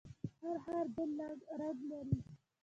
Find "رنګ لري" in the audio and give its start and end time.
1.59-2.17